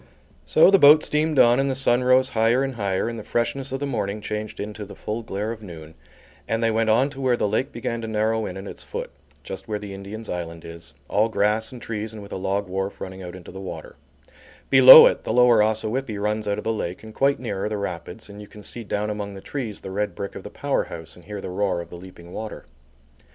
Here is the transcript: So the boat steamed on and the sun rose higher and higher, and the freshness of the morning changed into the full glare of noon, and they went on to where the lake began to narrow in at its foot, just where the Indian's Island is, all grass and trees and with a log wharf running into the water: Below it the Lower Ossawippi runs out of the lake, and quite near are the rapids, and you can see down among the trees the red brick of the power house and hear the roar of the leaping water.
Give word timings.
So 0.47 0.71
the 0.71 0.79
boat 0.79 1.03
steamed 1.03 1.37
on 1.37 1.59
and 1.59 1.69
the 1.69 1.75
sun 1.75 2.03
rose 2.03 2.29
higher 2.29 2.63
and 2.63 2.73
higher, 2.73 3.07
and 3.07 3.19
the 3.19 3.23
freshness 3.23 3.71
of 3.71 3.79
the 3.79 3.85
morning 3.85 4.19
changed 4.19 4.59
into 4.59 4.83
the 4.83 4.95
full 4.95 5.21
glare 5.21 5.51
of 5.51 5.61
noon, 5.61 5.93
and 6.47 6.63
they 6.63 6.71
went 6.71 6.89
on 6.89 7.11
to 7.11 7.21
where 7.21 7.37
the 7.37 7.47
lake 7.47 7.71
began 7.71 8.01
to 8.01 8.07
narrow 8.07 8.47
in 8.47 8.57
at 8.57 8.65
its 8.65 8.83
foot, 8.83 9.11
just 9.43 9.67
where 9.67 9.77
the 9.77 9.93
Indian's 9.93 10.27
Island 10.27 10.65
is, 10.65 10.95
all 11.07 11.29
grass 11.29 11.71
and 11.71 11.79
trees 11.79 12.13
and 12.13 12.21
with 12.23 12.31
a 12.33 12.37
log 12.37 12.67
wharf 12.67 12.99
running 12.99 13.19
into 13.21 13.51
the 13.51 13.61
water: 13.61 13.95
Below 14.71 15.05
it 15.05 15.21
the 15.21 15.33
Lower 15.33 15.61
Ossawippi 15.61 16.17
runs 16.17 16.47
out 16.47 16.57
of 16.57 16.63
the 16.63 16.73
lake, 16.73 17.03
and 17.03 17.13
quite 17.13 17.37
near 17.37 17.65
are 17.65 17.69
the 17.69 17.77
rapids, 17.77 18.27
and 18.27 18.41
you 18.41 18.47
can 18.47 18.63
see 18.63 18.83
down 18.83 19.11
among 19.11 19.35
the 19.35 19.39
trees 19.39 19.81
the 19.81 19.91
red 19.91 20.15
brick 20.15 20.33
of 20.33 20.41
the 20.41 20.49
power 20.49 20.85
house 20.85 21.15
and 21.15 21.25
hear 21.25 21.41
the 21.41 21.49
roar 21.51 21.79
of 21.79 21.91
the 21.91 21.95
leaping 21.97 22.33
water. 22.33 22.65